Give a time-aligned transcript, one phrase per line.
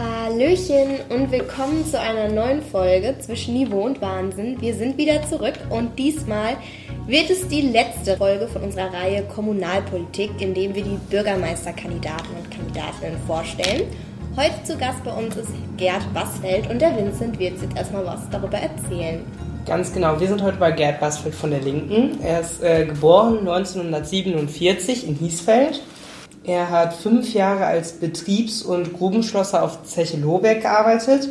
[0.00, 4.58] Hallöchen und willkommen zu einer neuen Folge zwischen Niveau und Wahnsinn.
[4.58, 6.56] Wir sind wieder zurück und diesmal
[7.06, 12.50] wird es die letzte Folge von unserer Reihe Kommunalpolitik, in dem wir die Bürgermeisterkandidaten und
[12.50, 13.82] Kandidatinnen vorstellen.
[14.38, 18.20] Heute zu Gast bei uns ist Gerd Bassfeld und der Vincent wird jetzt erstmal was
[18.30, 19.22] darüber erzählen.
[19.66, 22.18] Ganz genau, wir sind heute bei Gerd Bassfeld von der Linken.
[22.22, 25.82] Er ist äh, geboren 1947 in Hiesfeld.
[26.44, 31.28] Er hat fünf Jahre als Betriebs- und Grubenschlosser auf Zeche Lohberg gearbeitet,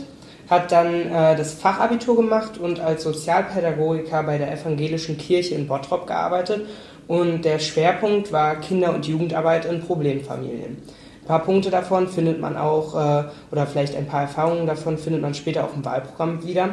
[0.50, 6.06] hat dann äh, das Fachabitur gemacht und als Sozialpädagogiker bei der Evangelischen Kirche in Bottrop
[6.06, 6.68] gearbeitet.
[7.08, 10.78] Und der Schwerpunkt war Kinder- und Jugendarbeit in Problemfamilien.
[11.22, 15.24] Ein paar Punkte davon findet man auch, äh, oder vielleicht ein paar Erfahrungen davon findet
[15.24, 16.70] man später auch im Wahlprogramm wieder.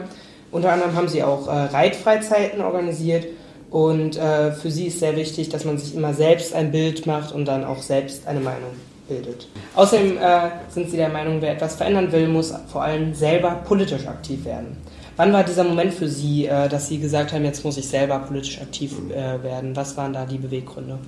[0.50, 3.26] Unter anderem haben sie auch äh, Reitfreizeiten organisiert
[3.76, 7.34] und äh, für sie ist sehr wichtig, dass man sich immer selbst ein Bild macht
[7.34, 8.70] und dann auch selbst eine Meinung
[9.06, 9.48] bildet.
[9.74, 14.06] Außerdem äh, sind sie der Meinung, wer etwas verändern will, muss vor allem selber politisch
[14.06, 14.78] aktiv werden.
[15.16, 18.18] Wann war dieser Moment für Sie, äh, dass Sie gesagt haben, jetzt muss ich selber
[18.20, 19.76] politisch aktiv äh, werden?
[19.76, 20.98] Was waren da die Beweggründe?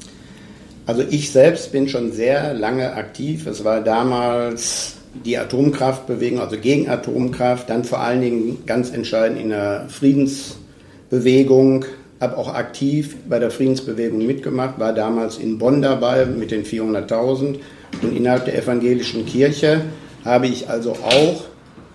[0.84, 3.46] Also ich selbst bin schon sehr lange aktiv.
[3.46, 9.48] Es war damals die Atomkraftbewegung, also gegen Atomkraft, dann vor allen Dingen ganz entscheidend in
[9.48, 11.86] der Friedensbewegung,
[12.20, 17.56] habe auch aktiv bei der Friedensbewegung mitgemacht, war damals in Bonn dabei mit den 400.000
[18.02, 19.82] und innerhalb der evangelischen Kirche
[20.24, 21.44] habe ich also auch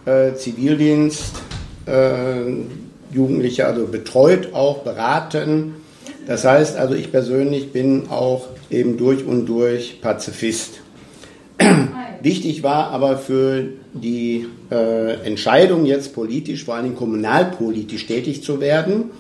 [0.06, 1.34] äh, Zivildienst,
[1.86, 2.42] äh,
[3.14, 5.76] Jugendliche also betreut, auch beraten.
[6.26, 10.80] Das heißt also, ich persönlich bin auch eben durch und durch Pazifist.
[12.22, 19.12] Wichtig war aber für die äh, Entscheidung jetzt politisch, vor allem kommunalpolitisch tätig zu werden,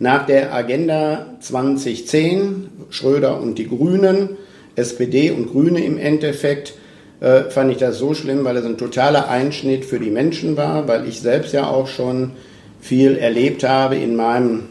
[0.00, 4.30] nach der Agenda 2010, Schröder und die Grünen,
[4.74, 6.74] SPD und Grüne im Endeffekt,
[7.20, 10.88] äh, fand ich das so schlimm, weil es ein totaler Einschnitt für die Menschen war,
[10.88, 12.32] weil ich selbst ja auch schon
[12.80, 14.70] viel erlebt habe in meinem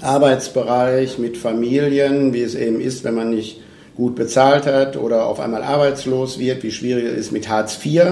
[0.00, 3.60] Arbeitsbereich mit Familien, wie es eben ist, wenn man nicht
[3.96, 8.02] gut bezahlt hat oder auf einmal arbeitslos wird, wie schwierig es ist mit Hartz IV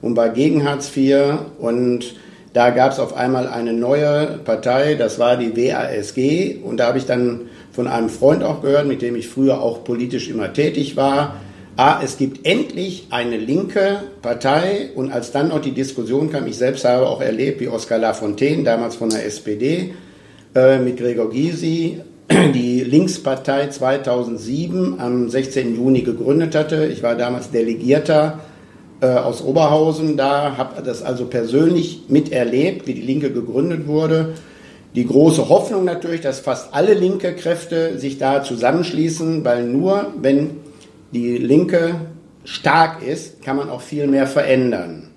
[0.00, 2.16] und war gegen Hartz IV und
[2.52, 6.98] da gab es auf einmal eine neue Partei, das war die WASG und da habe
[6.98, 7.42] ich dann
[7.72, 11.36] von einem Freund auch gehört, mit dem ich früher auch politisch immer tätig war,
[11.76, 16.56] ah, es gibt endlich eine linke Partei und als dann noch die Diskussion kam, ich
[16.56, 19.94] selbst habe auch erlebt, wie Oskar Lafontaine, damals von der SPD,
[20.54, 22.00] äh, mit Gregor Gysi,
[22.54, 25.74] die Linkspartei 2007 am 16.
[25.74, 26.86] Juni gegründet hatte.
[26.86, 28.40] Ich war damals Delegierter
[29.02, 34.34] äh, aus Oberhausen da, habe das also persönlich miterlebt, wie die Linke gegründet wurde.
[34.94, 40.60] Die große Hoffnung natürlich, dass fast alle linke Kräfte sich da zusammenschließen, weil nur wenn
[41.12, 41.96] die Linke
[42.44, 45.08] stark ist, kann man auch viel mehr verändern.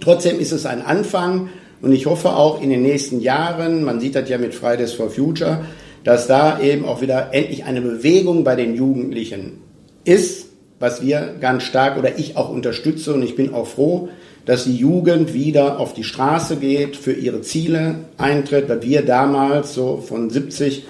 [0.00, 1.48] Trotzdem ist es ein Anfang
[1.80, 5.10] und ich hoffe auch in den nächsten Jahren, man sieht das ja mit Fridays for
[5.10, 5.64] Future,
[6.04, 9.58] dass da eben auch wieder endlich eine Bewegung bei den Jugendlichen
[10.04, 10.41] ist,
[10.82, 14.08] was wir ganz stark oder ich auch unterstütze und ich bin auch froh,
[14.46, 19.74] dass die Jugend wieder auf die Straße geht, für ihre Ziele eintritt, weil wir damals
[19.74, 20.84] so von 70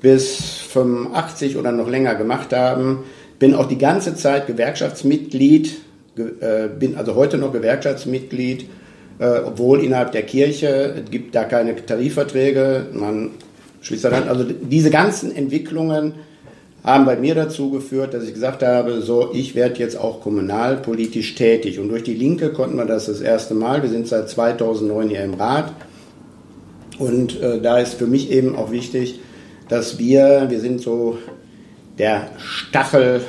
[0.00, 0.38] bis
[0.70, 3.00] 85 oder noch länger gemacht haben.
[3.38, 5.76] Bin auch die ganze Zeit Gewerkschaftsmitglied,
[6.16, 8.64] äh, bin also heute noch Gewerkschaftsmitglied,
[9.18, 13.32] äh, obwohl innerhalb der Kirche es gibt da keine Tarifverträge, man
[13.82, 14.28] Schwesterland.
[14.28, 16.14] Also diese ganzen Entwicklungen
[16.86, 21.34] haben bei mir dazu geführt, dass ich gesagt habe, so, ich werde jetzt auch kommunalpolitisch
[21.34, 21.80] tätig.
[21.80, 23.82] Und durch die Linke konnten wir das das erste Mal.
[23.82, 25.72] Wir sind seit 2009 hier im Rat.
[27.00, 29.18] Und äh, da ist für mich eben auch wichtig,
[29.68, 31.18] dass wir, wir sind so
[31.98, 33.20] der Stachel,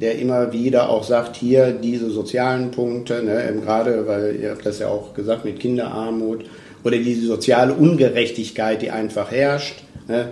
[0.00, 4.78] der immer wieder auch sagt, hier diese sozialen Punkte, ne, gerade, weil ihr habt das
[4.78, 6.44] ja auch gesagt mit Kinderarmut
[6.84, 10.28] oder diese soziale Ungerechtigkeit, die einfach herrscht ne,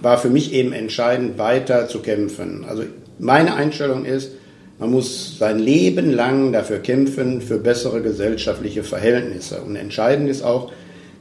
[0.00, 2.64] war für mich eben entscheidend, weiter zu kämpfen.
[2.68, 2.84] Also
[3.18, 4.32] meine Einstellung ist,
[4.78, 9.62] man muss sein Leben lang dafür kämpfen, für bessere gesellschaftliche Verhältnisse.
[9.62, 10.70] Und entscheidend ist auch,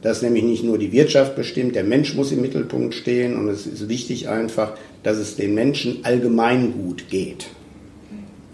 [0.02, 3.66] dass nämlich nicht nur die Wirtschaft bestimmt, der Mensch muss im Mittelpunkt stehen und es
[3.66, 4.74] ist wichtig einfach,
[5.04, 7.48] dass es den Menschen allgemein gut geht.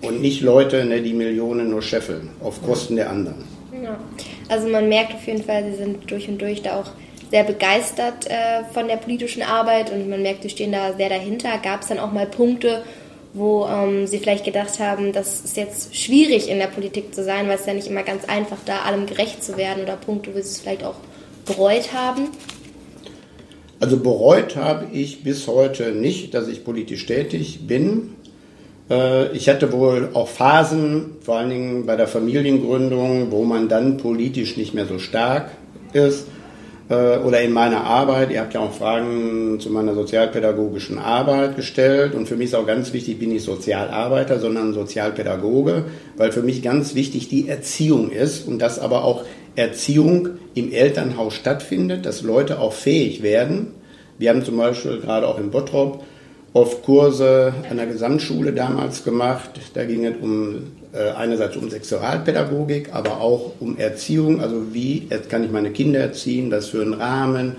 [0.01, 3.43] Und nicht Leute, ne, die Millionen nur scheffeln, auf Kosten der anderen.
[3.83, 3.99] Ja.
[4.49, 6.91] Also man merkt auf jeden Fall, sie sind durch und durch da auch
[7.31, 11.49] sehr begeistert äh, von der politischen Arbeit und man merkt, sie stehen da sehr dahinter.
[11.63, 12.83] Gab es dann auch mal Punkte,
[13.33, 17.47] wo ähm, sie vielleicht gedacht haben, das ist jetzt schwierig in der Politik zu sein,
[17.47, 20.35] weil es ja nicht immer ganz einfach da allem gerecht zu werden oder Punkte, wo
[20.35, 20.95] sie es vielleicht auch
[21.45, 22.27] bereut haben?
[23.79, 28.15] Also bereut habe ich bis heute nicht, dass ich politisch tätig bin.
[28.89, 33.95] Äh, ich hatte wohl auch Phasen, vor allen Dingen bei der Familiengründung, wo man dann
[33.95, 35.51] politisch nicht mehr so stark
[35.93, 36.27] ist
[36.91, 38.31] oder in meiner Arbeit.
[38.31, 42.13] Ihr habt ja auch Fragen zu meiner sozialpädagogischen Arbeit gestellt.
[42.13, 45.85] Und für mich ist auch ganz wichtig, bin ich Sozialarbeiter, sondern Sozialpädagoge,
[46.17, 49.23] weil für mich ganz wichtig die Erziehung ist und dass aber auch
[49.55, 53.67] Erziehung im Elternhaus stattfindet, dass Leute auch fähig werden.
[54.17, 56.03] Wir haben zum Beispiel gerade auch in Bottrop
[56.53, 59.51] oft Kurse an der Gesamtschule damals gemacht.
[59.73, 60.59] Da ging es um äh,
[60.93, 64.41] einerseits um Sexualpädagogik, aber auch um Erziehung.
[64.41, 66.51] Also wie kann ich meine Kinder erziehen?
[66.51, 67.55] Was für einen Rahmen?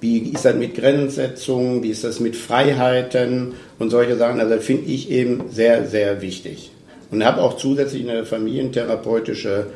[0.00, 1.82] Wie ist das mit Grenzsetzungen?
[1.82, 4.40] Wie ist das mit Freiheiten und solche Sachen?
[4.40, 6.72] Also finde ich eben sehr, sehr wichtig.
[7.10, 9.66] Und habe auch zusätzlich eine familientherapeutische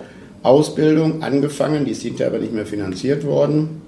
[0.42, 1.84] Ausbildung angefangen.
[1.84, 3.80] Die ist hinterher aber nicht mehr finanziert worden.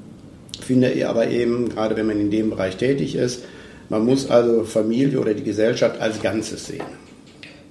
[0.63, 3.45] Finde aber eben, gerade wenn man in dem Bereich tätig ist,
[3.89, 6.85] man muss also Familie oder die Gesellschaft als Ganzes sehen.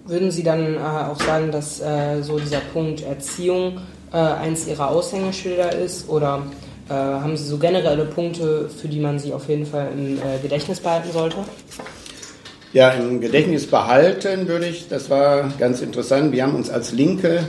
[0.10, 3.78] Würden Sie dann äh, auch sagen, dass äh, so dieser Punkt Erziehung
[4.12, 6.10] äh, eins Ihrer Aushängeschilder ist?
[6.10, 6.42] Oder
[6.90, 10.40] äh, haben Sie so generelle Punkte, für die man sie auf jeden Fall im äh,
[10.42, 11.38] Gedächtnis behalten sollte?
[12.74, 16.32] Ja, im Gedächtnis behalten würde ich, das war ganz interessant.
[16.32, 17.44] Wir haben uns als Linke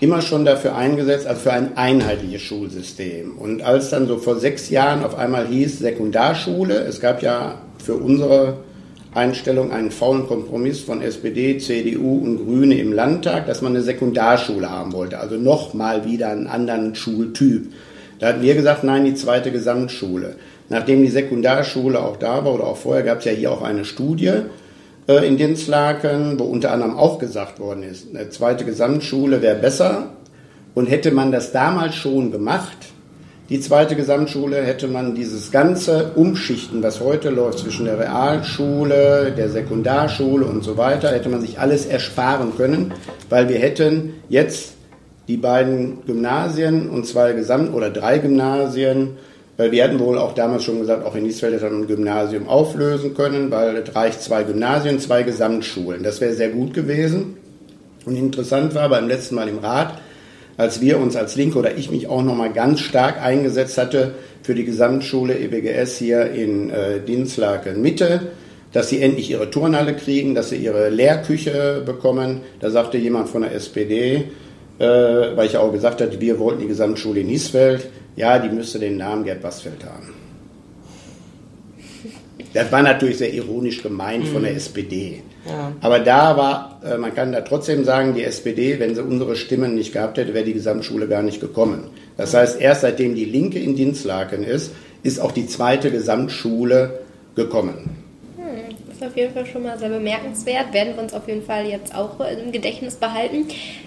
[0.00, 3.36] immer schon dafür eingesetzt, also für ein einheitliches Schulsystem.
[3.36, 7.96] Und als dann so vor sechs Jahren auf einmal hieß Sekundarschule, es gab ja für
[7.96, 8.58] unsere
[9.14, 14.70] Einstellung einen faulen Kompromiss von SPD, CDU und Grüne im Landtag, dass man eine Sekundarschule
[14.70, 17.72] haben wollte, also nochmal wieder einen anderen Schultyp.
[18.18, 20.36] Da hatten wir gesagt, nein, die zweite Gesamtschule.
[20.68, 23.84] Nachdem die Sekundarschule auch da war oder auch vorher, gab es ja hier auch eine
[23.84, 24.32] Studie
[25.08, 30.10] äh, in Dinslaken, wo unter anderem auch gesagt worden ist, eine zweite Gesamtschule wäre besser.
[30.74, 32.76] Und hätte man das damals schon gemacht,
[33.48, 39.48] die zweite Gesamtschule hätte man dieses ganze Umschichten, was heute läuft zwischen der Realschule, der
[39.48, 42.92] Sekundarschule und so weiter, hätte man sich alles ersparen können,
[43.30, 44.74] weil wir hätten jetzt
[45.28, 49.16] die beiden Gymnasien und zwei Gesamt- oder drei Gymnasien,
[49.56, 52.48] weil wir hätten wohl auch damals schon gesagt, auch in Niesfeld hätte man ein Gymnasium
[52.48, 56.02] auflösen können, weil es reicht zwei Gymnasien, zwei Gesamtschulen.
[56.02, 57.38] Das wäre sehr gut gewesen.
[58.04, 59.94] Und interessant war beim letzten Mal im Rat,
[60.58, 64.54] als wir uns als Linke oder ich mich auch nochmal ganz stark eingesetzt hatte für
[64.54, 68.32] die Gesamtschule EBGS hier in äh, Dinslaken Mitte,
[68.72, 72.42] dass sie endlich ihre Turnhalle kriegen, dass sie ihre Lehrküche bekommen.
[72.60, 74.24] Da sagte jemand von der SPD,
[74.78, 78.80] äh, weil ich auch gesagt hatte, wir wollten die Gesamtschule in Niesfeld, ja, die müsste
[78.80, 80.12] den Namen Gerd Basfeld haben.
[82.54, 84.58] Das war natürlich sehr ironisch gemeint von der mhm.
[84.58, 85.22] SPD.
[85.46, 85.72] Ja.
[85.80, 89.74] Aber da war, äh, man kann da trotzdem sagen, die SPD, wenn sie unsere Stimmen
[89.74, 91.90] nicht gehabt hätte, wäre die Gesamtschule gar nicht gekommen.
[92.16, 97.00] Das heißt, erst seitdem die Linke in Dinslaken ist, ist auch die zweite Gesamtschule
[97.34, 97.96] gekommen.
[98.36, 100.72] Hm, das ist auf jeden Fall schon mal sehr bemerkenswert.
[100.72, 103.46] Werden wir uns auf jeden Fall jetzt auch im Gedächtnis behalten.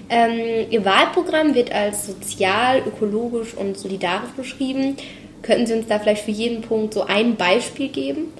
[0.09, 4.95] Ähm, Ihr Wahlprogramm wird als sozial, ökologisch und solidarisch beschrieben.
[5.41, 8.33] Könnten Sie uns da vielleicht für jeden Punkt so ein Beispiel geben?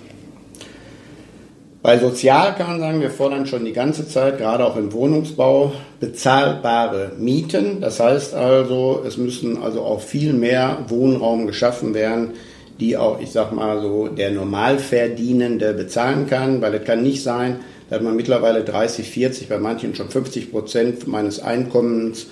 [1.84, 5.72] Bei Sozial kann man sagen, wir fordern schon die ganze Zeit, gerade auch im Wohnungsbau,
[6.00, 7.82] bezahlbare Mieten.
[7.82, 12.34] Das heißt also, es müssen also auch viel mehr Wohnraum geschaffen werden,
[12.80, 17.62] die auch, ich sag mal so, der Normalverdienende bezahlen kann, weil es kann nicht sein,
[17.90, 22.28] dass man mittlerweile 30, 40, bei manchen schon 50 Prozent meines Einkommens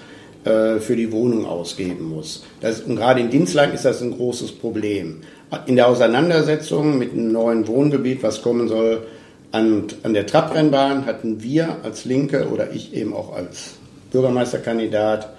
[0.49, 2.43] äh, für die Wohnung ausgeben muss.
[2.61, 5.21] Das, und gerade in Dienstlagen ist das ein großes Problem.
[5.65, 9.07] In der Auseinandersetzung mit einem neuen Wohngebiet, was kommen soll,
[9.51, 13.75] an, an der Trabrennbahn hatten wir als Linke oder ich eben auch als
[14.11, 15.33] Bürgermeisterkandidat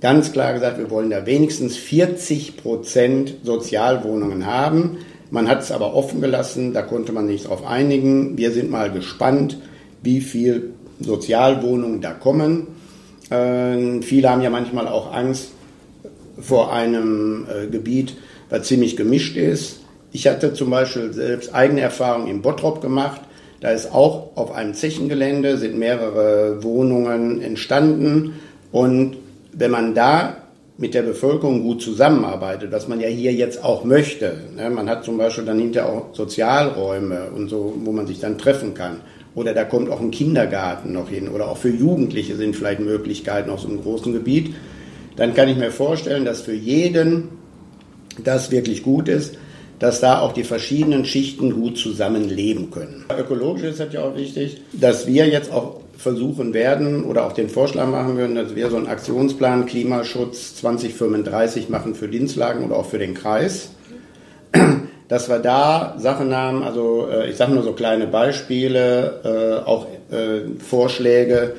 [0.00, 4.98] ganz klar gesagt, wir wollen da wenigstens 40 Prozent Sozialwohnungen haben.
[5.30, 8.36] Man hat es aber offen gelassen, da konnte man sich darauf einigen.
[8.36, 9.58] Wir sind mal gespannt,
[10.02, 12.68] wie viel Sozialwohnungen da kommen.
[13.30, 15.52] Äh, viele haben ja manchmal auch Angst
[16.40, 18.14] vor einem äh, Gebiet,
[18.50, 19.80] was ziemlich gemischt ist.
[20.12, 23.20] Ich hatte zum Beispiel selbst eigene Erfahrungen in Bottrop gemacht.
[23.60, 28.34] Da ist auch auf einem Zechengelände sind mehrere Wohnungen entstanden
[28.70, 29.16] und
[29.52, 30.36] wenn man da
[30.78, 34.36] mit der Bevölkerung gut zusammenarbeitet, was man ja hier jetzt auch möchte.
[34.54, 34.68] Ne?
[34.68, 38.74] Man hat zum Beispiel dann hinterher auch Sozialräume und so, wo man sich dann treffen
[38.74, 39.00] kann.
[39.36, 41.28] Oder da kommt auch ein Kindergarten noch hin.
[41.28, 44.54] Oder auch für Jugendliche sind vielleicht Möglichkeiten aus so einem großen Gebiet.
[45.14, 47.28] Dann kann ich mir vorstellen, dass für jeden
[48.24, 49.36] das wirklich gut ist
[49.78, 53.04] dass da auch die verschiedenen Schichten gut zusammenleben können.
[53.16, 57.48] Ökologisch ist das ja auch wichtig, dass wir jetzt auch versuchen werden oder auch den
[57.48, 62.86] Vorschlag machen würden, dass wir so einen Aktionsplan Klimaschutz 2035 machen für Dienstlagen oder auch
[62.86, 63.70] für den Kreis.
[65.08, 69.20] Dass wir da Sachen haben, also äh, ich sage nur so kleine Beispiele,
[69.64, 71.54] äh, auch äh, Vorschläge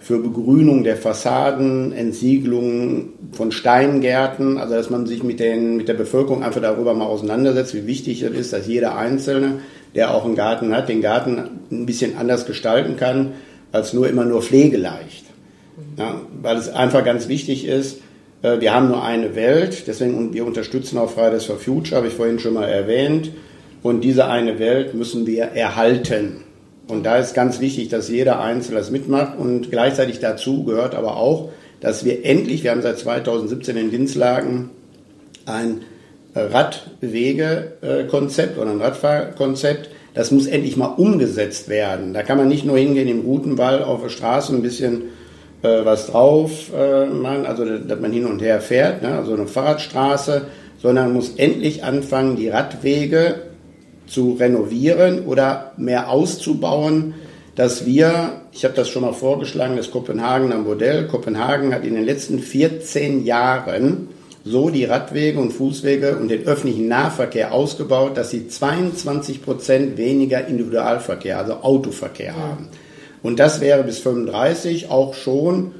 [0.00, 5.94] für Begrünung der Fassaden, Entsiegelung von Steingärten, also dass man sich mit, den, mit der
[5.94, 9.60] Bevölkerung einfach darüber mal auseinandersetzt, wie wichtig es ist, dass jeder Einzelne,
[9.94, 13.32] der auch einen Garten hat, den Garten ein bisschen anders gestalten kann,
[13.70, 15.24] als nur immer nur pflegeleicht.
[15.96, 18.00] Ja, weil es einfach ganz wichtig ist,
[18.42, 22.40] wir haben nur eine Welt, deswegen wir unterstützen auch Fridays for Future, habe ich vorhin
[22.40, 23.30] schon mal erwähnt.
[23.82, 26.42] Und diese eine Welt müssen wir erhalten.
[26.88, 29.38] Und da ist ganz wichtig, dass jeder Einzelne das mitmacht.
[29.38, 34.70] Und gleichzeitig dazu gehört aber auch, dass wir endlich, wir haben seit 2017 in Dinslagen
[35.46, 35.82] ein
[36.34, 42.14] Radwegekonzept oder ein Radfahrkonzept, das muss endlich mal umgesetzt werden.
[42.14, 45.02] Da kann man nicht nur hingehen im Routenwall auf der Straße ein bisschen
[45.62, 49.46] äh, was drauf äh, machen, also dass man hin und her fährt, ne, also eine
[49.46, 50.46] Fahrradstraße,
[50.78, 53.36] sondern muss endlich anfangen, die Radwege
[54.06, 57.14] zu renovieren oder mehr auszubauen,
[57.54, 62.04] dass wir, ich habe das schon mal vorgeschlagen, das Kopenhagener Modell, Kopenhagen hat in den
[62.04, 64.08] letzten 14 Jahren
[64.44, 70.46] so die Radwege und Fußwege und den öffentlichen Nahverkehr ausgebaut, dass sie 22 Prozent weniger
[70.46, 72.34] Individualverkehr, also Autoverkehr ja.
[72.34, 72.68] haben.
[73.22, 75.72] Und das wäre bis 35 auch schon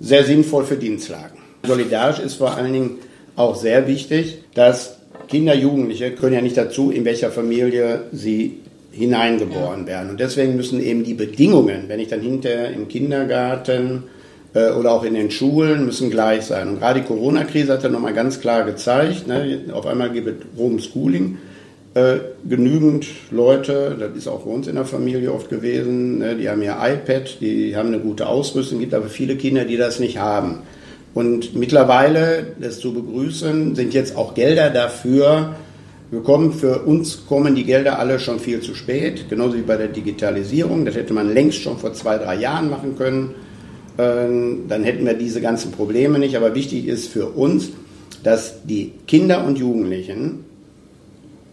[0.00, 1.38] sehr sinnvoll für Dienstlagen.
[1.64, 2.98] Solidarisch ist vor allen Dingen
[3.36, 8.58] auch sehr wichtig, dass Kinder, Jugendliche können ja nicht dazu, in welcher Familie sie
[8.90, 10.10] hineingeboren werden.
[10.10, 14.04] Und deswegen müssen eben die Bedingungen, wenn ich dann hinterher im Kindergarten
[14.54, 16.68] äh, oder auch in den Schulen, müssen gleich sein.
[16.68, 20.34] Und gerade die Corona-Krise hat ja nochmal ganz klar gezeigt, ne, auf einmal gibt es
[20.58, 21.38] Homeschooling.
[21.94, 26.48] Äh, genügend Leute, das ist auch bei uns in der Familie oft gewesen, ne, die
[26.48, 30.16] haben ja iPad, die haben eine gute Ausrüstung, gibt aber viele Kinder, die das nicht
[30.16, 30.62] haben.
[31.12, 35.54] Und mittlerweile, das zu begrüßen, sind jetzt auch Gelder dafür
[36.10, 36.54] gekommen.
[36.54, 40.86] Für uns kommen die Gelder alle schon viel zu spät, genauso wie bei der Digitalisierung.
[40.86, 43.34] Das hätte man längst schon vor zwei, drei Jahren machen können.
[43.98, 46.36] Ähm, dann hätten wir diese ganzen Probleme nicht.
[46.36, 47.68] Aber wichtig ist für uns,
[48.22, 50.44] dass die Kinder und Jugendlichen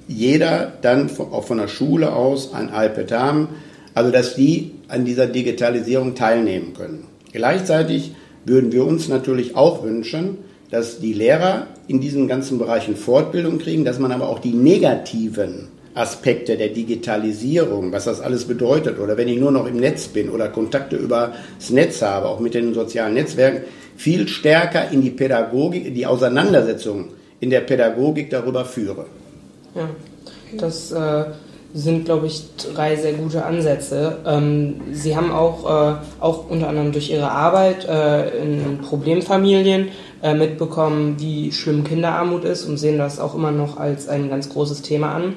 [0.09, 3.47] jeder dann auch von der Schule aus ein iPad haben,
[3.93, 7.05] also dass die an dieser Digitalisierung teilnehmen können.
[7.31, 8.13] Gleichzeitig
[8.43, 10.39] würden wir uns natürlich auch wünschen,
[10.71, 15.67] dass die Lehrer in diesen ganzen Bereichen Fortbildung kriegen, dass man aber auch die negativen
[15.93, 20.29] Aspekte der Digitalisierung, was das alles bedeutet, oder wenn ich nur noch im Netz bin
[20.29, 21.31] oder Kontakte übers
[21.69, 23.63] Netz habe, auch mit den sozialen Netzwerken,
[23.95, 29.05] viel stärker in die Pädagogik, die Auseinandersetzung in der Pädagogik darüber führe.
[29.75, 29.89] Ja,
[30.57, 31.25] das äh,
[31.73, 34.17] sind, glaube ich, drei sehr gute Ansätze.
[34.25, 39.89] Ähm, Sie haben auch, äh, auch unter anderem durch Ihre Arbeit äh, in Problemfamilien
[40.23, 44.49] äh, mitbekommen, wie schlimm Kinderarmut ist und sehen das auch immer noch als ein ganz
[44.49, 45.35] großes Thema an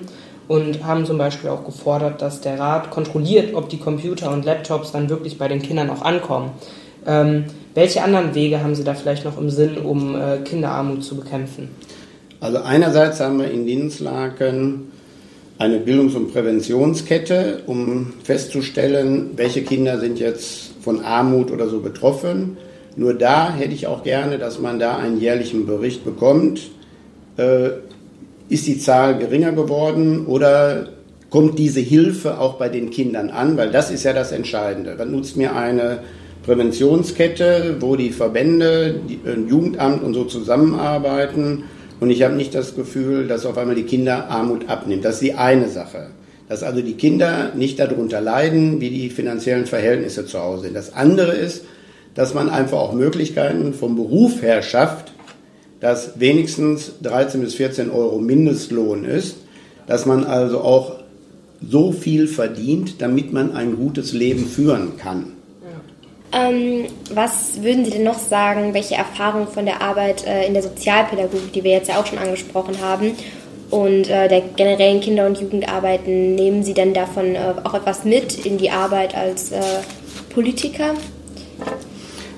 [0.49, 4.93] und haben zum Beispiel auch gefordert, dass der Rat kontrolliert, ob die Computer und Laptops
[4.93, 6.51] dann wirklich bei den Kindern auch ankommen.
[7.07, 11.17] Ähm, welche anderen Wege haben Sie da vielleicht noch im Sinn, um äh, Kinderarmut zu
[11.17, 11.71] bekämpfen?
[12.43, 14.89] Also einerseits haben wir in Dienstlaken
[15.59, 22.57] eine Bildungs- und Präventionskette, um festzustellen, welche Kinder sind jetzt von Armut oder so betroffen.
[22.97, 26.63] Nur da hätte ich auch gerne, dass man da einen jährlichen Bericht bekommt.
[27.37, 27.69] Äh,
[28.49, 30.89] ist die Zahl geringer geworden oder
[31.31, 33.57] kommt diese Hilfe auch bei den Kindern an?
[33.57, 34.97] Weil das ist ja das Entscheidende.
[34.99, 36.01] Dann nutzt mir eine
[36.45, 41.63] Präventionskette, wo die Verbände, die, äh, Jugendamt und so zusammenarbeiten
[42.03, 45.05] und ich habe nicht das Gefühl, dass auf einmal die Kinderarmut abnimmt.
[45.05, 46.09] Das ist die eine Sache.
[46.49, 50.75] Dass also die Kinder nicht darunter leiden, wie die finanziellen Verhältnisse zu Hause sind.
[50.75, 51.63] Das andere ist,
[52.17, 55.13] dass man einfach auch Möglichkeiten vom Beruf her schafft,
[55.79, 59.37] dass wenigstens 13 bis 14 Euro Mindestlohn ist,
[59.87, 60.97] dass man also auch
[61.65, 65.32] so viel verdient, damit man ein gutes Leben führen kann.
[66.35, 70.63] Ähm, was würden Sie denn noch sagen, welche Erfahrungen von der Arbeit äh, in der
[70.63, 73.13] Sozialpädagogik, die wir jetzt ja auch schon angesprochen haben,
[73.71, 78.45] und äh, der generellen Kinder- und Jugendarbeit, nehmen Sie denn davon äh, auch etwas mit
[78.45, 79.61] in die Arbeit als äh,
[80.29, 80.95] Politiker?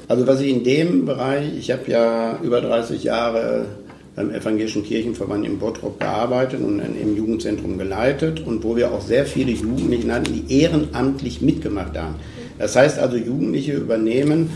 [0.06, 3.66] Also was ich in dem Bereich, ich habe ja über 30 Jahre
[4.14, 9.26] beim Evangelischen Kirchenverband in Bottrop gearbeitet und im Jugendzentrum geleitet und wo wir auch sehr
[9.26, 12.14] viele Jugendliche hatten, die ehrenamtlich mitgemacht haben.
[12.58, 14.50] Das heißt also, Jugendliche übernehmen,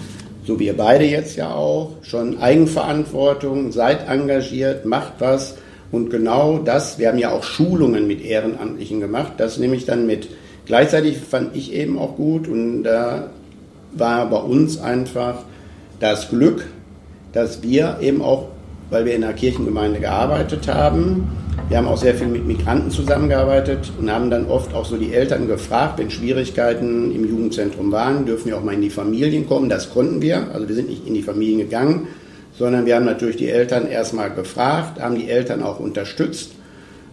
[0.44, 5.56] so wie ihr beide jetzt ja auch, schon Eigenverantwortung, seid engagiert, macht was.
[5.90, 10.06] Und genau das, wir haben ja auch Schulungen mit Ehrenamtlichen gemacht, das nehme ich dann
[10.06, 10.28] mit.
[10.66, 13.30] Gleichzeitig fand ich eben auch gut und da
[13.92, 15.44] war bei uns einfach
[15.98, 16.66] das Glück,
[17.32, 18.48] dass wir eben auch,
[18.90, 21.28] weil wir in der Kirchengemeinde gearbeitet haben,
[21.68, 25.12] Wir haben auch sehr viel mit Migranten zusammengearbeitet und haben dann oft auch so die
[25.12, 29.68] Eltern gefragt, wenn Schwierigkeiten im Jugendzentrum waren, dürfen wir auch mal in die Familien kommen.
[29.68, 30.50] Das konnten wir.
[30.54, 32.08] Also wir sind nicht in die Familien gegangen,
[32.56, 36.52] sondern wir haben natürlich die Eltern erstmal gefragt, haben die Eltern auch unterstützt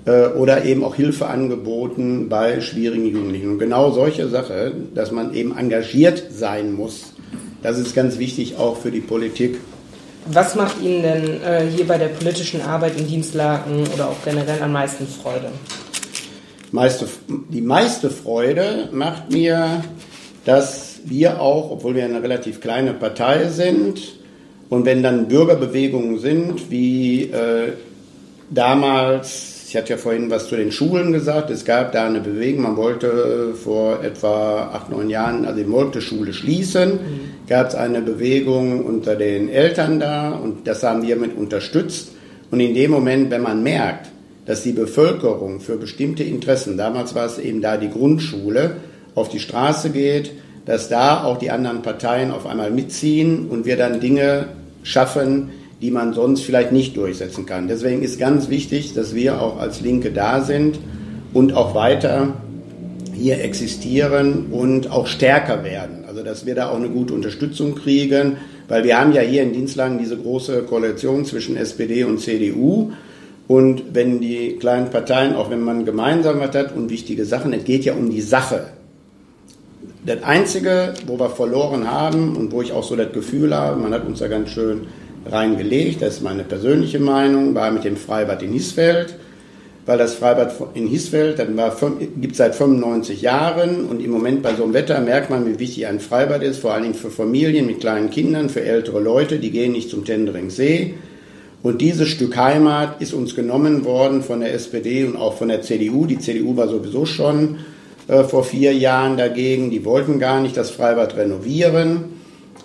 [0.06, 3.50] äh, oder eben auch Hilfe angeboten bei schwierigen Jugendlichen.
[3.50, 7.14] Und genau solche Sache, dass man eben engagiert sein muss,
[7.62, 9.58] das ist ganz wichtig auch für die Politik
[10.26, 14.62] was macht Ihnen denn äh, hier bei der politischen Arbeit in Dienstlagen oder auch generell
[14.62, 15.50] am meisten Freude?
[16.72, 19.84] Meiste, die meiste Freude macht mir,
[20.46, 24.02] dass wir auch, obwohl wir eine relativ kleine Partei sind,
[24.70, 27.74] und wenn dann Bürgerbewegungen sind, wie äh,
[28.50, 31.50] damals ich hatte ja vorhin was zu den Schulen gesagt.
[31.50, 36.32] Es gab da eine Bewegung, man wollte vor etwa acht, neun Jahren also die Molkte-Schule
[36.32, 36.94] schließen.
[36.94, 37.00] Mhm.
[37.50, 42.14] Gab es eine Bewegung unter den Eltern da und das haben wir mit unterstützt.
[42.52, 44.08] Und in dem Moment, wenn man merkt,
[44.46, 48.78] dass die Bevölkerung für bestimmte Interessen, damals war es eben da die Grundschule,
[49.14, 50.32] auf die Straße geht,
[50.66, 54.46] dass da auch die anderen Parteien auf einmal mitziehen und wir dann Dinge
[54.84, 55.50] schaffen,
[55.82, 57.68] die man sonst vielleicht nicht durchsetzen kann.
[57.68, 60.80] Deswegen ist ganz wichtig, dass wir auch als Linke da sind
[61.34, 62.34] und auch weiter
[63.14, 66.06] hier existieren und auch stärker werden.
[66.08, 69.54] Also dass wir da auch eine gute Unterstützung kriegen, weil wir haben ja hier in
[69.54, 72.92] Dienstlagen diese große Koalition zwischen SPD und CDU.
[73.48, 77.64] Und wenn die kleinen Parteien, auch wenn man gemeinsam was hat und wichtige Sachen, es
[77.64, 78.68] geht ja um die Sache.
[80.06, 83.94] Das Einzige, wo wir verloren haben und wo ich auch so das Gefühl habe, man
[83.94, 84.88] hat uns ja ganz schön
[85.26, 89.16] reingelegt, das ist meine persönliche Meinung, war mit dem Freibad in Hisfeld,
[89.86, 91.38] weil das Freibad in Hisfeld,
[92.20, 95.60] gibt es seit 95 Jahren und im Moment bei so einem Wetter merkt man, wie
[95.60, 99.40] wichtig ein Freibad ist, vor allen Dingen für Familien mit kleinen Kindern, für ältere Leute,
[99.40, 100.96] die gehen nicht zum Tenderingsee.
[101.66, 105.64] Und dieses Stück Heimat ist uns genommen worden von der SPD und auch von der
[105.64, 106.06] CDU.
[106.06, 107.58] Die CDU war sowieso schon
[108.08, 109.72] äh, vor vier Jahren dagegen.
[109.72, 112.15] Die wollten gar nicht das Freibad renovieren.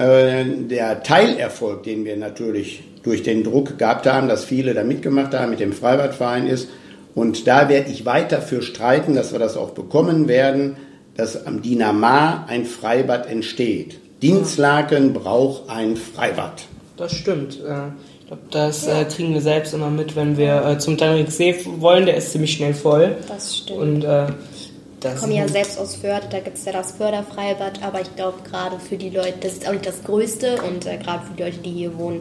[0.01, 5.35] Äh, der Teilerfolg, den wir natürlich durch den Druck gehabt haben, dass viele da mitgemacht
[5.35, 6.71] haben mit dem Freibadverein ist.
[7.15, 10.77] Und da werde ich weiter für streiten, dass wir das auch bekommen werden,
[11.19, 13.99] dass am Dinamar ein Freibad entsteht.
[14.23, 16.63] Dinslaken braucht ein Freibad.
[16.97, 17.57] Das stimmt.
[17.57, 17.89] Äh,
[18.21, 20.97] ich glaube, das äh, kriegen wir selbst immer mit, wenn wir zum
[21.29, 22.07] See wollen.
[22.07, 23.17] Der ist ziemlich schnell voll.
[23.29, 23.79] Das stimmt.
[23.79, 24.07] Und
[25.01, 28.15] das ich komme ja selbst aus Förde, da gibt es ja das Förderfreibad, aber ich
[28.17, 31.35] glaube gerade für die Leute, das ist auch nicht das Größte und äh, gerade für
[31.37, 32.21] die Leute, die hier wohnen,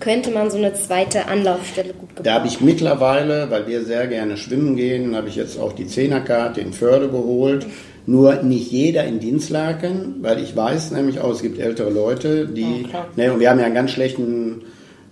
[0.00, 2.24] könnte man so eine zweite Anlaufstelle gut gebrauchen.
[2.24, 5.86] Da habe ich mittlerweile, weil wir sehr gerne schwimmen gehen, habe ich jetzt auch die
[5.86, 7.66] Zehnerkarte in Förde geholt.
[8.06, 12.86] Nur nicht jeder in Dienstlaken, weil ich weiß nämlich auch, es gibt ältere Leute, die,
[12.90, 14.62] ja, ne, und wir haben ja einen ganz schlechten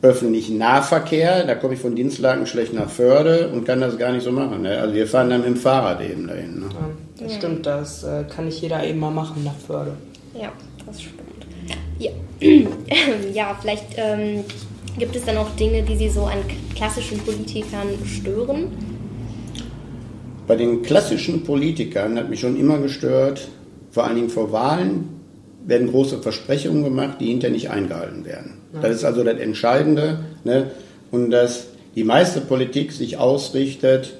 [0.02, 1.44] öffentlichen Nahverkehr.
[1.44, 4.62] Da komme ich von Dienstlaken schlecht nach Förde und kann das gar nicht so machen.
[4.62, 4.78] Ne?
[4.78, 6.61] Also wir fahren dann mit dem Fahrrad eben dahin.
[6.61, 6.66] Ne?
[6.72, 9.92] Ja, das stimmt, das äh, kann nicht jeder eben mal machen nach Förde.
[10.34, 10.52] Ja,
[10.87, 11.18] das stimmt.
[11.98, 12.11] Ja,
[13.32, 14.44] ja vielleicht ähm,
[14.98, 16.38] gibt es dann auch Dinge, die Sie so an
[16.74, 18.72] klassischen Politikern stören?
[20.46, 23.48] Bei den klassischen Politikern hat mich schon immer gestört,
[23.90, 25.17] vor allen Dingen vor Wahlen
[25.68, 28.54] werden große Versprechungen gemacht, die hinterher nicht eingehalten werden.
[28.81, 30.20] Das ist also das Entscheidende.
[30.42, 30.70] Ne?
[31.11, 34.14] Und dass die meiste Politik sich ausrichtet,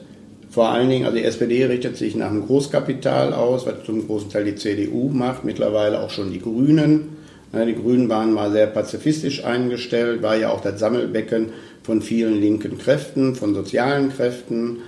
[0.51, 4.31] vor allen Dingen, also die SPD richtet sich nach dem Großkapital aus, was zum großen
[4.31, 7.17] Teil die CDU macht, mittlerweile auch schon die Grünen.
[7.53, 7.65] Ne?
[7.65, 11.51] Die Grünen waren mal sehr pazifistisch eingestellt, war ja auch das Sammelbecken
[11.83, 14.79] von vielen linken Kräften, von sozialen Kräften.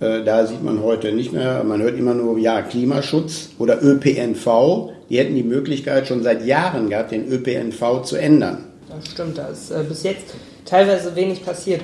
[0.00, 4.90] Äh, da sieht man heute nicht mehr, man hört immer nur, ja, Klimaschutz oder ÖPNV.
[5.08, 8.64] Die hätten die Möglichkeit schon seit Jahren gehabt, den ÖPNV zu ändern.
[8.88, 11.82] Das stimmt, da ist äh, bis jetzt teilweise wenig passiert.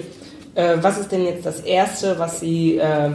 [0.54, 3.10] Äh, was ist denn jetzt das Erste, was Sie, äh,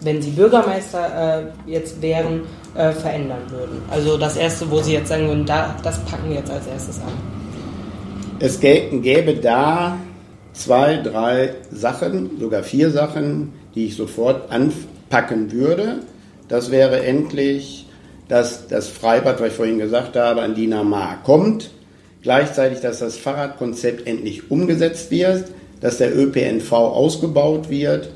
[0.00, 2.42] wenn Sie Bürgermeister äh, jetzt wären,
[2.74, 3.82] äh, verändern würden?
[3.90, 6.98] Also das Erste, wo Sie jetzt sagen würden, da, das packen wir jetzt als erstes
[6.98, 7.12] an.
[8.40, 9.98] Es gäbe da
[10.52, 16.00] zwei, drei Sachen, sogar vier Sachen, die ich sofort anpacken würde.
[16.48, 17.83] Das wäre endlich,
[18.28, 21.70] dass das Freibad, was ich vorhin gesagt habe, an die Namar kommt.
[22.22, 28.10] Gleichzeitig, dass das Fahrradkonzept endlich umgesetzt wird, dass der ÖPNV ausgebaut wird.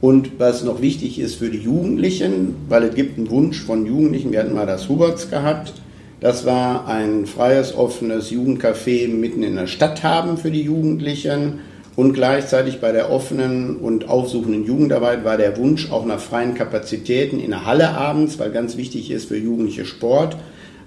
[0.00, 4.32] Und was noch wichtig ist für die Jugendlichen, weil es gibt einen Wunsch von Jugendlichen,
[4.32, 5.72] wir hatten mal das Huberts gehabt,
[6.20, 11.60] das war ein freies, offenes Jugendcafé mitten in der Stadt haben für die Jugendlichen
[11.96, 17.38] und gleichzeitig bei der offenen und aufsuchenden Jugendarbeit war der Wunsch auch nach freien Kapazitäten
[17.38, 20.36] in der Halle abends, weil ganz wichtig ist für Jugendliche Sport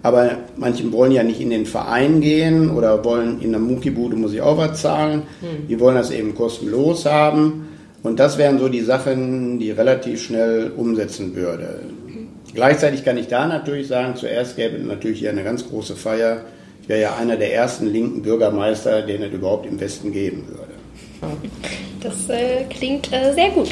[0.04, 4.34] aber manche wollen ja nicht in den Verein gehen oder wollen in der Muckibude muss
[4.34, 5.24] ich auch was zahlen.
[5.42, 5.68] Hm.
[5.68, 7.68] Die wollen das eben kostenlos haben.
[8.04, 11.82] Und das wären so die Sachen, die relativ schnell umsetzen würde.
[12.54, 16.42] Gleichzeitig kann ich da natürlich sagen, zuerst gäbe es natürlich hier eine ganz große Feier.
[16.82, 20.67] Ich wäre ja einer der ersten linken Bürgermeister, den es überhaupt im Westen geben würde.
[22.02, 23.70] Das äh, klingt äh, sehr gut.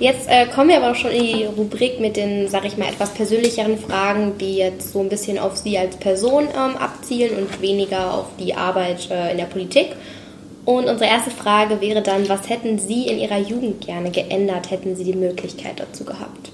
[0.00, 2.88] Jetzt äh, kommen wir aber auch schon in die Rubrik mit den, sag ich mal,
[2.88, 7.60] etwas persönlicheren Fragen, die jetzt so ein bisschen auf Sie als Person ähm, abzielen und
[7.60, 9.88] weniger auf die Arbeit äh, in der Politik.
[10.64, 14.94] Und unsere erste Frage wäre dann, was hätten Sie in Ihrer Jugend gerne geändert, hätten
[14.94, 16.52] Sie die Möglichkeit dazu gehabt?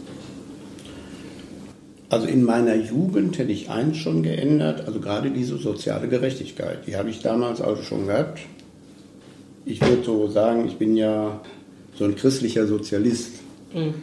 [2.09, 6.87] Also in meiner Jugend hätte ich eins schon geändert, also gerade diese soziale Gerechtigkeit.
[6.87, 8.39] Die habe ich damals also schon gehabt.
[9.67, 11.41] Ich würde so sagen, ich bin ja
[11.95, 13.33] so ein christlicher Sozialist.
[13.75, 13.95] Mhm.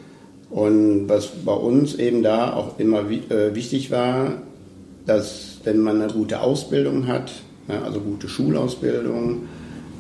[0.50, 4.42] Und was bei uns eben da auch immer äh, wichtig war,
[5.06, 7.32] dass wenn man eine gute Ausbildung hat,
[7.68, 9.44] also gute Schulausbildung,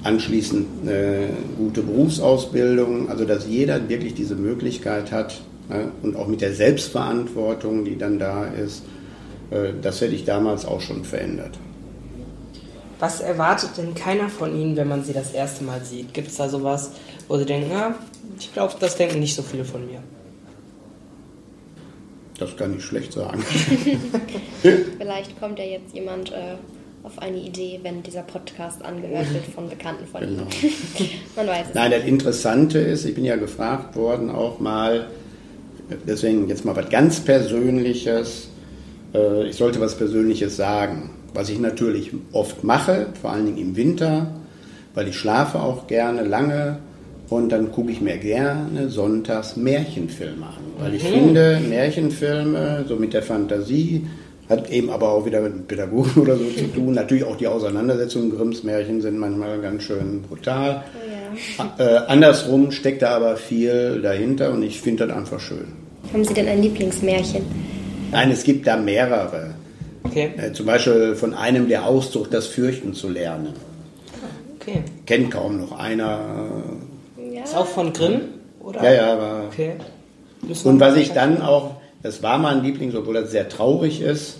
[0.03, 5.41] anschließend eine gute Berufsausbildung, also dass jeder wirklich diese Möglichkeit hat
[6.01, 8.83] und auch mit der Selbstverantwortung, die dann da ist,
[9.51, 11.57] äh, das hätte ich damals auch schon verändert.
[13.01, 16.13] Was erwartet denn keiner von Ihnen, wenn man Sie das erste Mal sieht?
[16.13, 16.91] Gibt es da sowas,
[17.27, 17.95] wo Sie denken, ja,
[18.37, 20.03] ich glaube, das denken nicht so viele von mir?
[22.37, 23.43] Das kann ich schlecht sagen.
[24.99, 26.57] Vielleicht kommt ja jetzt jemand äh,
[27.01, 30.43] auf eine Idee, wenn dieser Podcast angehört wird von Bekannten von genau.
[30.61, 31.09] Ihnen.
[31.35, 35.07] Man weiß es Nein, das Interessante ist, ich bin ja gefragt worden auch mal,
[36.05, 38.49] deswegen jetzt mal was ganz Persönliches.
[39.15, 41.09] Äh, ich sollte was Persönliches sagen.
[41.33, 44.27] Was ich natürlich oft mache, vor allen Dingen im Winter,
[44.93, 46.79] weil ich schlafe auch gerne lange
[47.29, 50.63] und dann gucke ich mir gerne sonntags Märchenfilme an.
[50.77, 51.07] Weil ich mhm.
[51.07, 54.05] finde, Märchenfilme, so mit der Fantasie,
[54.49, 56.93] hat eben aber auch wieder mit Pädagogen oder so zu tun.
[56.93, 60.83] Natürlich auch die Auseinandersetzungen Grimms Märchen sind manchmal ganz schön brutal.
[60.93, 61.85] Oh ja.
[61.85, 65.67] äh, andersrum steckt da aber viel dahinter und ich finde das einfach schön.
[66.11, 67.43] Haben Sie denn ein Lieblingsmärchen?
[68.11, 69.51] Nein, es gibt da mehrere.
[70.11, 70.31] Okay.
[70.37, 73.53] Äh, zum Beispiel von einem der Ausdruck, das Fürchten zu lernen.
[74.59, 74.83] Okay.
[75.05, 76.19] Kennt kaum noch einer.
[77.33, 77.43] Ja.
[77.43, 78.21] Ist auch von Grimm?
[78.59, 78.83] Oder?
[78.83, 79.43] Ja, ja, aber.
[79.47, 79.73] Okay.
[80.63, 84.39] Und was ich dann auch, das war mein Liebling, obwohl das sehr traurig ist,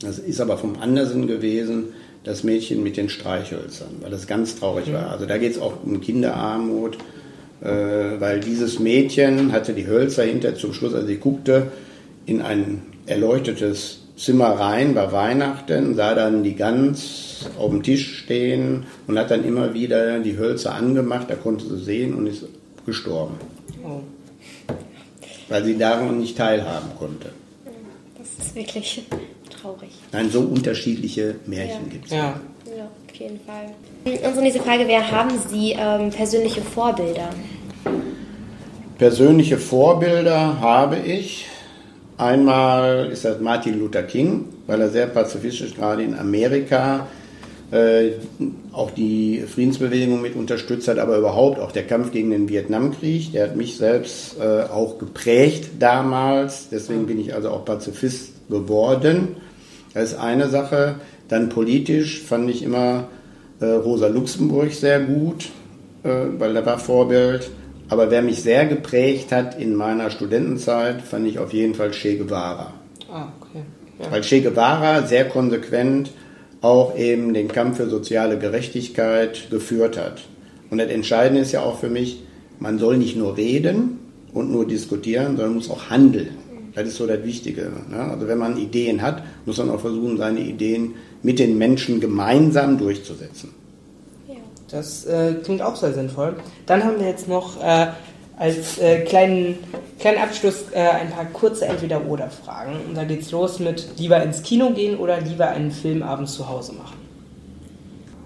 [0.00, 1.88] das ist aber vom Andersen gewesen,
[2.24, 4.94] das Mädchen mit den Streichhölzern, weil das ganz traurig mhm.
[4.94, 5.10] war.
[5.10, 6.98] Also da geht es auch um Kinderarmut,
[7.60, 7.68] äh,
[8.18, 11.72] weil dieses Mädchen hatte die Hölzer hinter zum Schluss, also sie guckte
[12.26, 18.86] in ein erleuchtetes Zimmer rein bei Weihnachten, sah dann die Gans auf dem Tisch stehen
[19.06, 22.44] und hat dann immer wieder die Hölzer angemacht, da konnte sie sehen und ist
[22.84, 23.36] gestorben.
[23.84, 24.00] Oh.
[25.48, 27.30] Weil sie daran nicht teilhaben konnte.
[28.18, 29.04] Das ist wirklich
[29.50, 29.90] traurig.
[30.12, 31.92] Nein, so unterschiedliche Märchen ja.
[31.92, 32.10] gibt es.
[32.10, 32.40] Ja.
[32.76, 33.70] ja, auf jeden Fall.
[34.04, 37.30] Unsere nächste Frage wäre, haben Sie ähm, persönliche Vorbilder?
[38.98, 41.46] Persönliche Vorbilder habe ich.
[42.18, 47.06] Einmal ist das Martin Luther King, weil er sehr pazifistisch gerade in Amerika
[47.70, 48.12] äh,
[48.72, 53.44] auch die Friedensbewegung mit unterstützt hat, aber überhaupt auch der Kampf gegen den Vietnamkrieg, der
[53.44, 56.68] hat mich selbst äh, auch geprägt damals.
[56.70, 59.36] Deswegen bin ich also auch Pazifist geworden.
[59.94, 60.96] Das ist eine Sache.
[61.28, 63.08] Dann politisch fand ich immer
[63.60, 65.50] äh, Rosa Luxemburg sehr gut,
[66.02, 67.50] äh, weil er war Vorbild.
[67.88, 72.16] Aber wer mich sehr geprägt hat in meiner Studentenzeit, fand ich auf jeden Fall Che
[72.16, 72.74] Guevara.
[73.10, 73.62] Ah, okay.
[73.98, 74.12] Ja.
[74.12, 76.10] Weil Che Guevara sehr konsequent
[76.60, 80.22] auch eben den Kampf für soziale Gerechtigkeit geführt hat.
[80.70, 82.22] Und das Entscheidende ist ja auch für mich,
[82.58, 83.98] man soll nicht nur reden
[84.34, 86.36] und nur diskutieren, sondern muss auch handeln.
[86.74, 87.72] Das ist so das Wichtige.
[87.90, 87.98] Ne?
[87.98, 92.78] Also wenn man Ideen hat, muss man auch versuchen, seine Ideen mit den Menschen gemeinsam
[92.78, 93.54] durchzusetzen.
[94.70, 96.36] Das äh, klingt auch sehr sinnvoll.
[96.66, 97.88] Dann haben wir jetzt noch äh,
[98.38, 99.58] als äh, kleinen,
[99.98, 102.76] kleinen Abschluss äh, ein paar kurze Entweder-Oder-Fragen.
[102.88, 106.74] Und da geht's los mit lieber ins Kino gehen oder lieber einen Filmabend zu Hause
[106.74, 106.98] machen.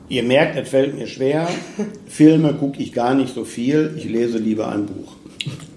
[0.09, 1.49] Ihr merkt, es fällt mir schwer.
[2.07, 3.95] Filme gucke ich gar nicht so viel.
[3.97, 5.15] Ich lese lieber ein Buch.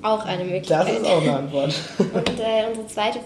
[0.01, 0.87] Auch eine Möglichkeit.
[0.87, 1.73] Das ist auch eine Antwort.
[1.97, 3.19] Und äh, unsere zweite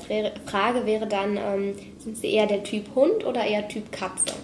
[0.45, 4.35] Frage wäre dann, ähm, sind Sie eher der Typ Hund oder eher Typ Katze?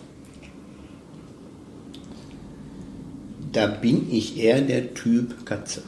[3.56, 5.82] Da bin ich eher der Typ Katze.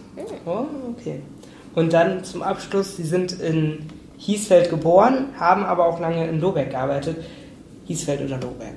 [0.45, 1.19] Oh, okay.
[1.75, 3.79] Und dann zum Abschluss, Sie sind in
[4.17, 7.17] Hiesfeld geboren, haben aber auch lange in Lobeck gearbeitet.
[7.85, 8.75] Hiesfeld oder Lobeck?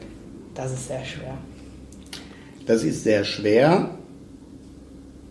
[0.55, 1.39] Das ist sehr schwer.
[2.67, 3.91] Das ist sehr schwer.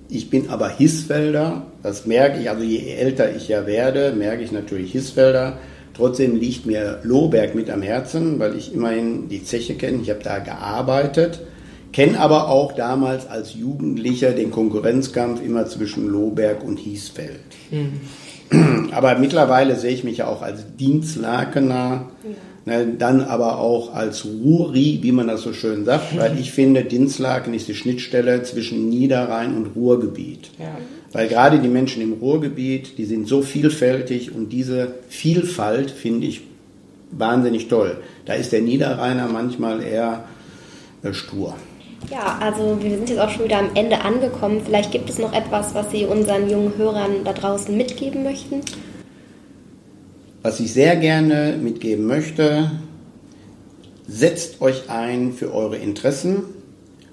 [0.07, 4.51] Ich bin aber Hissfelder, das merke ich, also je älter ich ja werde, merke ich
[4.51, 5.59] natürlich Hissfelder.
[5.93, 10.23] Trotzdem liegt mir Lohberg mit am Herzen, weil ich immerhin die Zeche kenne, ich habe
[10.23, 11.41] da gearbeitet
[11.91, 17.39] Kenne aber auch damals als Jugendlicher den Konkurrenzkampf immer zwischen Lohberg und Hiesfeld.
[17.71, 18.91] Mhm.
[18.91, 22.09] Aber mittlerweile sehe ich mich ja auch als Dienstlakener,
[22.65, 22.83] ja.
[22.83, 26.83] ne, dann aber auch als Ruhri, wie man das so schön sagt, weil ich finde,
[26.83, 30.51] Dinslaken ist die Schnittstelle zwischen Niederrhein und Ruhrgebiet.
[30.57, 30.77] Ja.
[31.11, 36.41] Weil gerade die Menschen im Ruhrgebiet, die sind so vielfältig und diese Vielfalt finde ich
[37.11, 37.97] wahnsinnig toll.
[38.25, 40.25] Da ist der Niederrheiner manchmal eher
[41.01, 41.55] äh, stur.
[42.09, 44.61] Ja, also wir sind jetzt auch schon wieder am Ende angekommen.
[44.65, 48.61] Vielleicht gibt es noch etwas, was Sie unseren jungen Hörern da draußen mitgeben möchten?
[50.41, 52.71] Was ich sehr gerne mitgeben möchte,
[54.07, 56.43] setzt euch ein für eure Interessen,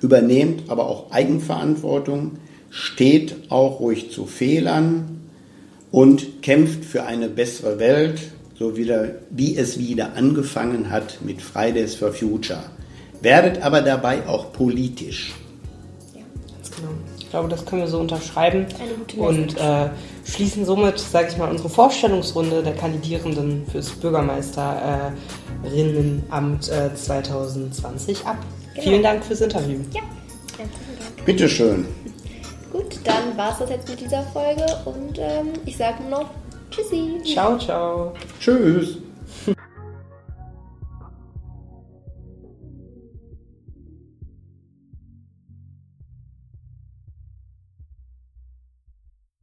[0.00, 2.38] übernehmt aber auch Eigenverantwortung,
[2.70, 5.20] steht auch ruhig zu Fehlern
[5.90, 8.20] und kämpft für eine bessere Welt,
[8.58, 12.64] so wieder, wie es wieder angefangen hat mit Fridays for Future.
[13.20, 15.34] Werdet aber dabei auch politisch.
[16.14, 16.22] Ja,
[16.54, 16.88] ganz genau.
[17.18, 18.66] Ich glaube, das können wir so unterschreiben.
[18.80, 19.88] Eine gute Und äh,
[20.24, 28.38] schließen somit, sage ich mal, unsere Vorstellungsrunde der Kandidierenden fürs Bürgermeisterinnenamt äh, 2020 ab.
[28.74, 28.88] Genau.
[28.88, 29.80] Vielen Dank fürs Interview.
[29.92, 30.02] Ja,
[30.56, 31.24] herzlichen Dank.
[31.24, 31.86] Bitteschön.
[32.72, 36.30] Gut, dann war es das jetzt mit dieser Folge und ähm, ich sage nur noch
[36.70, 37.20] Tschüssi.
[37.24, 38.12] Ciao, ciao.
[38.40, 38.98] Tschüss.